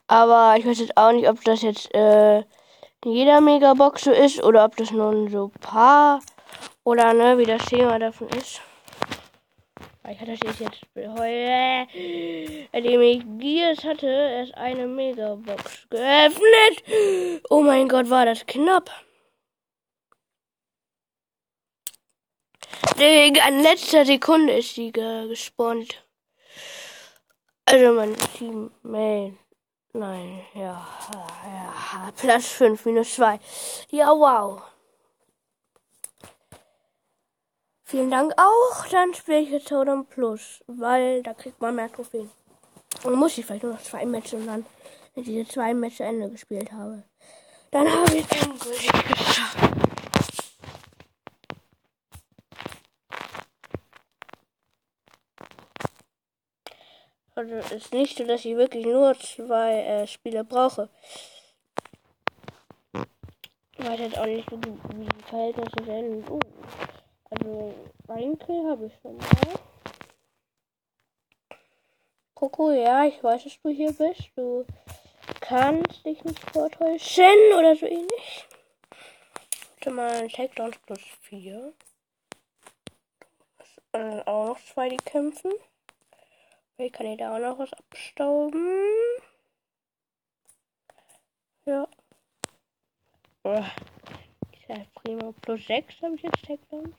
Aber 0.07 0.55
ich 0.57 0.65
weiß 0.65 0.81
jetzt 0.81 0.97
auch 0.97 1.13
nicht, 1.13 1.29
ob 1.29 1.45
das 1.45 1.61
jetzt 1.61 1.95
äh, 1.95 2.39
in 2.39 3.13
jeder 3.13 3.43
Megabox 3.43 4.05
so 4.05 4.11
ist 4.11 4.43
oder 4.43 4.65
ob 4.65 4.79
das 4.79 4.93
nur 4.93 5.29
so 5.29 5.53
ein 5.55 5.61
paar 5.61 6.21
oder 6.85 7.13
ne, 7.13 7.37
wie 7.37 7.45
das 7.45 7.67
Thema 7.67 7.99
davon 7.99 8.29
ist. 8.31 8.63
Ich 10.11 10.19
hatte 10.19 10.39
das 10.41 10.59
jetzt 10.59 10.87
heute, 10.97 11.87
indem 12.73 13.03
ich 13.03 13.23
Gears 13.37 13.85
hatte, 13.85 14.07
erst 14.07 14.55
eine 14.55 14.87
Megabox 14.87 15.87
geöffnet. 15.91 17.43
Oh 17.51 17.61
mein 17.61 17.89
Gott, 17.89 18.09
war 18.09 18.25
das 18.25 18.47
knapp. 18.47 18.91
In 22.97 23.63
letzter 23.63 24.05
Sekunde 24.05 24.59
ist 24.59 24.75
sie 24.75 24.93
gespawnt. 24.93 26.05
Also 27.65 27.93
mein 27.93 28.17
Teammate. 28.37 29.37
Nein, 29.93 30.43
ja, 30.55 30.87
ja, 31.45 32.13
Platz 32.17 32.47
5 32.49 32.85
minus 32.85 33.15
2. 33.15 33.41
Ja, 33.91 34.11
wow. 34.11 34.63
Vielen 37.85 38.11
Dank 38.11 38.35
auch. 38.37 38.87
Dann 38.91 39.15
spiele 39.15 39.41
ich 39.41 39.51
jetzt 39.51 39.69
Totem 39.69 40.05
Plus, 40.05 40.63
weil 40.67 41.23
da 41.23 41.33
kriegt 41.33 41.61
man 41.61 41.75
mehr 41.75 41.91
Trophäen. 41.91 42.31
Und 43.03 43.15
muss 43.15 43.39
ich 43.39 43.47
vielleicht 43.47 43.63
nur 43.63 43.73
noch 43.73 43.83
zwei 43.83 44.05
Matches 44.05 44.35
und 44.35 44.47
dann, 44.47 44.67
diese 45.17 45.49
zwei 45.49 45.73
Matches 45.73 46.01
Ende 46.01 46.29
gespielt 46.29 46.71
habe, 46.71 47.03
dann 47.71 47.91
habe 47.91 48.17
ich 48.17 48.31
endgültig 48.31 48.93
Also 57.51 57.61
es 57.61 57.73
ist 57.73 57.95
nicht 57.95 58.19
so, 58.19 58.25
dass 58.25 58.45
ich 58.45 58.57
wirklich 58.57 58.85
nur 58.85 59.19
zwei 59.19 59.81
äh, 59.83 60.07
Spiele 60.07 60.45
brauche. 60.45 60.91
Ich 62.93 63.87
weiß 63.87 64.01
jetzt 64.01 64.19
auch 64.19 64.27
nicht, 64.27 64.51
wie 64.51 64.57
die 64.57 65.25
Verhältnisse 65.25 65.85
sind. 65.85 66.29
Uh, 66.29 66.41
also 67.31 67.75
einen 68.09 68.39
Kill 68.39 68.69
habe 68.69 68.87
ich 68.87 68.93
schon 69.01 69.17
mal. 69.17 69.27
Coco, 72.35 72.71
ja, 72.71 73.07
ich 73.07 73.25
weiß, 73.25 73.45
dass 73.45 73.59
du 73.63 73.71
hier 73.71 73.93
bist. 73.93 74.31
Du 74.37 74.67
kannst 75.41 76.05
dich 76.05 76.23
nicht 76.25 76.51
vortäuschen 76.51 77.55
oder 77.59 77.75
so 77.77 77.87
ähnlich. 77.87 78.47
Schon 79.83 79.95
mal 79.95 80.11
ein 80.11 80.29
Takedowns 80.29 80.77
plus 80.85 81.01
4. 81.23 81.73
Und 83.93 84.27
auch 84.27 84.49
noch 84.49 84.61
zwei, 84.67 84.91
die 84.91 84.99
kämpfen. 84.99 85.53
Ich 86.81 86.93
kann 86.93 87.07
hier 87.07 87.17
da 87.17 87.35
auch 87.35 87.41
noch 87.41 87.59
was 87.59 87.73
abstauben. 87.73 88.81
Ja. 91.65 91.89
Oh. 93.43 93.65
Ich 94.53 94.65
sag 94.69 94.95
prima. 94.95 95.33
Plus 95.43 95.67
6 95.67 96.03
habe 96.03 96.15
ich 96.15 96.23
jetzt 96.23 96.45
Takedowns. 96.45 96.95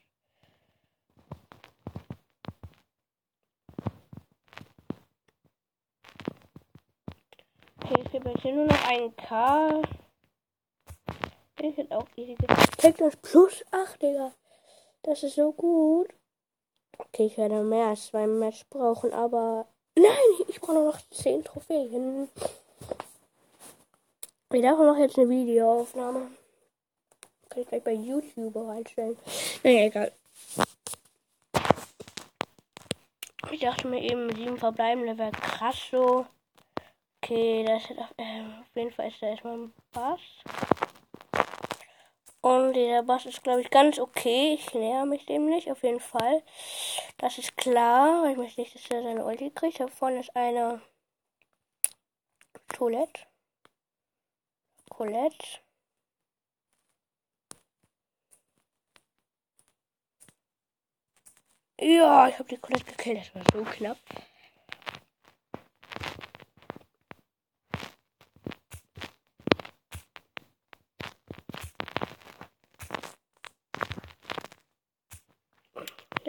Okay, 7.82 8.02
Ist 8.02 8.42
hier 8.42 8.54
nur 8.54 8.66
noch 8.66 8.88
ein 8.90 9.16
K. 9.16 9.82
Ich 11.62 11.78
hätte 11.78 11.98
auch 11.98 12.08
easy 12.18 12.36
das 12.36 13.16
plus 13.16 13.64
8, 13.72 14.02
Digga. 14.02 14.34
Das 15.04 15.24
ist 15.24 15.36
so 15.36 15.54
gut. 15.54 16.19
Okay, 17.12 17.26
ich 17.26 17.38
werde 17.38 17.64
mehr 17.64 17.88
als 17.88 18.08
zwei 18.08 18.28
Match 18.28 18.66
brauchen, 18.70 19.14
aber. 19.14 19.68
Nein, 19.96 20.46
ich 20.48 20.62
brauche 20.62 20.86
noch 20.86 21.00
10 21.12 21.44
Trophäen. 21.44 22.30
Ich 24.52 24.62
darf 24.62 24.80
noch 24.80 24.98
jetzt 24.98 25.18
eine 25.18 25.30
Videoaufnahme. 25.30 26.32
Kann 27.50 27.62
ich 27.62 27.68
gleich 27.68 27.84
bei 27.84 27.94
YouTube 27.94 28.56
reinstellen. 28.56 29.18
Naja, 29.64 29.86
egal. 29.86 30.12
Ich 33.52 33.60
dachte 33.60 33.88
mir 33.88 34.02
eben, 34.02 34.28
mit 34.28 34.38
sieben 34.38 34.58
verbleibende 34.58 35.18
wäre 35.18 35.32
krass 35.32 35.78
so. 35.92 36.26
Okay, 37.22 37.66
das 37.66 37.84
ist 37.90 38.00
auf, 38.00 38.14
äh, 38.18 38.42
auf 38.62 38.76
jeden 38.76 38.92
Fall 38.92 39.10
ist 39.10 39.22
da 39.22 39.28
erstmal 39.28 39.58
ein 39.58 39.74
Bass. 39.92 40.20
Und 42.42 42.74
der 42.74 43.04
Bass 43.04 43.26
ist, 43.26 43.44
glaube 43.44 43.62
ich, 43.62 43.70
ganz 43.70 44.00
okay. 44.00 44.54
Ich 44.54 44.74
näher 44.74 45.06
mich 45.06 45.26
dem 45.26 45.46
nicht, 45.48 45.70
auf 45.72 45.84
jeden 45.84 46.00
Fall. 46.00 46.44
Das 47.18 47.38
ist 47.38 47.58
klar, 47.58 48.30
ich 48.30 48.38
möchte 48.38 48.62
nicht, 48.62 48.76
dass 48.76 48.90
er 48.90 49.04
seine 49.04 49.26
Ulti 49.26 49.52
kriegt. 49.52 49.80
Da 49.80 49.88
vorne 49.88 50.22
ist 50.22 50.36
eine 50.36 50.82
Toilette. 52.70 53.22
Colette. 54.90 55.60
Ja, 61.82 62.28
ich 62.28 62.38
habe 62.40 62.50
die 62.50 62.58
Colette 62.58 62.86
gekillt. 62.86 63.32
Das 63.34 63.36
war 63.36 63.44
so 63.54 63.64
knapp. 63.70 63.98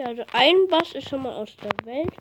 Ja, 0.01 0.07
also 0.07 0.25
ein 0.33 0.67
Bass 0.67 0.91
ist 0.93 1.07
schon 1.09 1.21
mal 1.21 1.35
aus 1.35 1.55
der 1.57 1.71
Welt. 1.85 2.15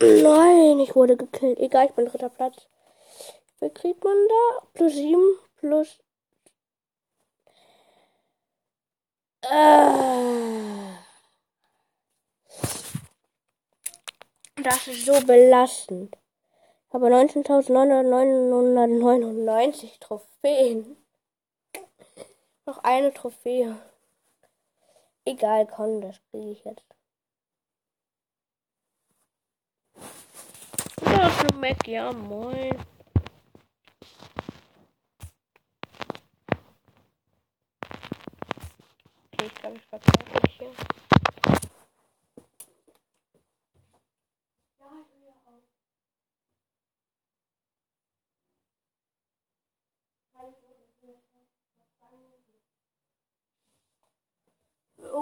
Nein, 0.00 0.80
ich 0.80 0.96
wurde 0.96 1.18
gekillt. 1.18 1.58
Egal, 1.58 1.88
ich 1.88 1.92
bin 1.92 2.06
dritter 2.06 2.30
Platz. 2.30 2.66
Wie 3.60 3.68
kriegt 3.68 4.02
man 4.02 4.16
da? 4.26 4.62
Plus 4.72 4.94
7 4.94 5.20
plus. 5.58 5.98
Äh. 9.42 9.90
Das 14.62 14.88
ist 14.88 15.04
so 15.04 15.20
belastend. 15.26 16.16
Aber 16.88 17.08
19.999 17.08 20.00
Trophäen. 20.00 20.96
Noch 22.64 22.78
eine 22.78 23.12
Trophäe. 23.12 23.76
Egal, 25.26 25.66
komm, 25.66 26.02
das 26.02 26.20
kriege 26.30 26.50
ich 26.50 26.64
jetzt. 26.64 26.84
Ist 31.00 31.52
ein 31.52 31.60
Mac, 31.60 31.88
ja, 31.88 32.12
moin. 32.12 32.78
Okay, 39.32 39.46
ich 39.46 39.54
glaube, 39.54 39.76
ich 39.76 39.84
verkaufe 39.86 40.40
mich 40.42 40.58
hier. 40.58 41.03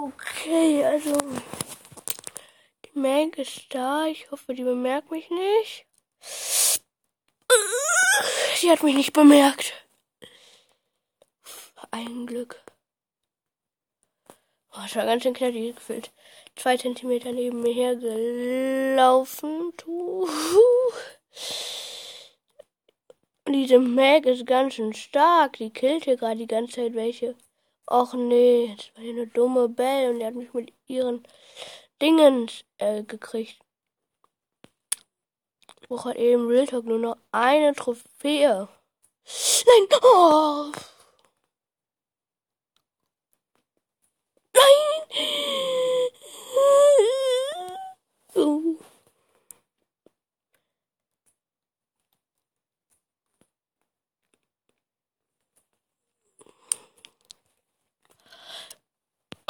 Okay, 0.05 0.83
also 0.83 1.17
die 2.83 2.99
Meg 2.99 3.37
ist 3.37 3.67
da. 3.69 4.05
Ich 4.05 4.29
hoffe, 4.31 4.53
die 4.53 4.65
bemerkt 4.65 5.09
mich 5.11 5.29
nicht. 5.29 5.85
Sie 8.57 8.69
hat 8.69 8.83
mich 8.83 8.95
nicht 8.95 9.13
bemerkt. 9.13 9.87
Ein 11.91 12.25
Glück. 12.25 12.61
Oh, 14.73 14.81
ich 14.85 14.93
war 14.97 15.05
ganz 15.05 15.23
schön 15.23 15.33
knackig 15.33 15.73
gefühlt. 15.73 16.11
Zwei 16.57 16.75
Zentimeter 16.75 17.31
neben 17.31 17.61
mir 17.61 17.73
hergelaufen. 17.73 19.71
Diese 23.47 23.79
Meg 23.79 24.25
ist 24.25 24.45
ganz 24.45 24.73
schön 24.73 24.93
stark. 24.93 25.53
Die 25.53 25.69
killt 25.69 26.03
hier 26.03 26.17
gerade 26.17 26.39
die 26.39 26.47
ganze 26.47 26.73
Zeit 26.73 26.93
welche. 26.93 27.37
Och 27.85 28.13
nee, 28.13 28.75
das 28.77 28.95
war 28.95 29.03
hier 29.03 29.13
eine 29.13 29.27
dumme 29.27 29.69
Belle 29.69 30.09
und 30.11 30.19
die 30.19 30.25
hat 30.25 30.35
mich 30.35 30.53
mit 30.53 30.73
ihren 30.87 31.23
Dingen 32.01 32.49
äh, 32.77 33.03
gekriegt. 33.03 33.59
Ich 35.81 35.87
brauche 35.89 36.09
halt 36.09 36.17
eben 36.17 36.47
Real 36.47 36.65
Talk 36.67 36.85
nur 36.85 36.99
noch 36.99 37.17
eine 37.31 37.73
Trophäe. 37.73 38.69
Nein! 39.65 39.87
Oh! 40.01 40.71
Nein! 44.53 44.93
Uh. 48.35 48.77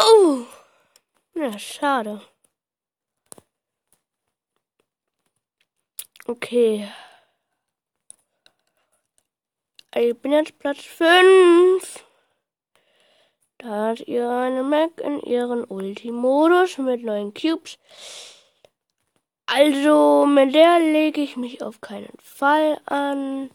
Oh! 0.06 0.46
Ja, 1.34 1.58
schade. 1.58 2.22
Okay. 6.26 6.90
Ich 9.96 10.18
bin 10.18 10.34
jetzt 10.34 10.60
Platz 10.60 10.82
5. 10.84 12.06
Da 13.60 13.88
hat 13.88 14.02
ihr 14.08 14.30
eine 14.30 14.64
Mac 14.64 15.00
in 15.00 15.22
ihren 15.22 15.64
Ulti-Modus 15.64 16.80
mit 16.80 17.04
neuen 17.04 17.34
Cubes. 17.34 17.78
Also, 19.46 20.26
mit 20.26 20.54
der 20.54 20.80
lege 20.80 21.22
ich 21.22 21.38
mich 21.38 21.62
auf 21.62 21.80
keinen 21.80 22.18
Fall 22.22 22.82
an. 22.86 23.52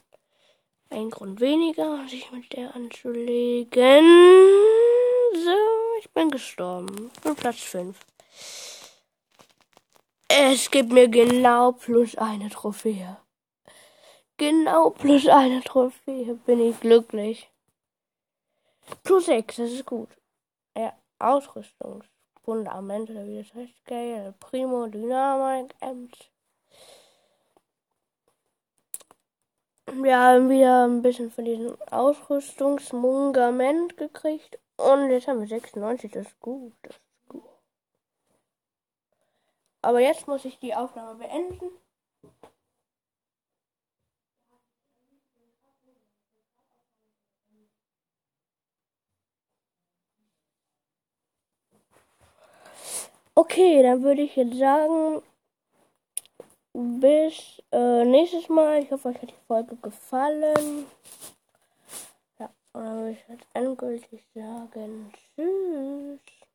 Ein 0.88 1.10
Grund 1.10 1.40
weniger, 1.40 2.06
sich 2.08 2.30
mit 2.32 2.52
der 2.54 2.74
anzulegen. 2.74 4.06
So, 5.32 5.56
ich 6.00 6.10
bin 6.10 6.30
gestorben. 6.30 7.10
Bin 7.22 7.34
Platz 7.34 7.60
5. 7.60 7.98
Es 10.28 10.70
gibt 10.70 10.92
mir 10.92 11.08
genau 11.08 11.72
plus 11.72 12.16
eine 12.16 12.48
Trophäe. 12.48 13.16
Genau 14.36 14.90
plus 14.90 15.26
eine 15.26 15.62
Trophäe. 15.62 16.34
Bin 16.46 16.60
ich 16.60 16.78
glücklich. 16.80 17.50
Plus 19.02 19.26
6, 19.26 19.56
das 19.56 19.72
ist 19.72 19.86
gut. 19.86 20.08
Ja, 20.76 20.92
Ausrüstungsfundament, 21.18 23.10
oder 23.10 23.26
wie 23.26 23.42
das 23.42 23.52
heißt. 23.54 23.76
Scale, 23.80 24.34
Primo, 24.38 24.86
Dynamik, 24.86 25.74
Ems. 25.80 26.30
Wir 29.90 30.18
haben 30.18 30.50
wieder 30.50 30.86
ein 30.86 31.02
bisschen 31.02 31.30
von 31.30 31.44
diesem 31.44 31.76
Ausrüstungsmungament 31.90 33.96
gekriegt. 33.96 34.58
Und 34.78 35.10
jetzt 35.10 35.26
haben 35.26 35.40
wir 35.40 35.48
96, 35.48 36.12
das 36.12 36.26
ist 36.26 36.40
gut. 36.40 36.72
Das 36.82 36.94
ist 36.94 37.28
gut. 37.28 37.42
Aber 39.82 40.00
jetzt 40.00 40.28
muss 40.28 40.44
ich 40.44 40.58
die 40.60 40.74
Aufnahme 40.74 41.16
beenden. 41.16 41.70
Okay, 53.34 53.82
dann 53.82 54.02
würde 54.02 54.22
ich 54.22 54.36
jetzt 54.36 54.56
sagen, 54.58 55.22
bis 56.72 57.62
äh, 57.72 58.04
nächstes 58.04 58.48
Mal. 58.48 58.82
Ich 58.82 58.90
hoffe, 58.90 59.08
euch 59.08 59.22
hat 59.22 59.30
die 59.30 59.46
Folge 59.46 59.76
gefallen. 59.76 60.86
Und 62.72 62.84
dann 62.84 62.96
würde 62.98 63.10
ich 63.12 63.24
endgültig 63.54 64.22
sagen, 64.34 65.12
tschüss. 65.36 66.37